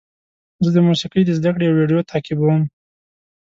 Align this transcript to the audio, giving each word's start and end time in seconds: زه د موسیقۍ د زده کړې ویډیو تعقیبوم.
زه 0.63 0.69
د 0.75 0.77
موسیقۍ 0.87 1.21
د 1.25 1.31
زده 1.39 1.49
کړې 1.55 1.67
ویډیو 1.69 2.07
تعقیبوم. 2.09 2.61